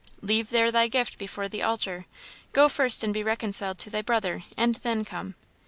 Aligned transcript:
'Leave 0.23 0.49
there 0.49 0.71
thy 0.71 0.87
gift 0.87 1.19
before 1.19 1.47
the 1.47 1.61
altar; 1.61 2.07
go 2.53 2.67
first 2.67 3.03
and 3.03 3.13
be 3.13 3.21
reconciled 3.21 3.77
to 3.77 3.91
thy 3.91 4.01
brother, 4.01 4.43
and 4.57 4.77
then 4.77 5.05
come.' 5.05 5.35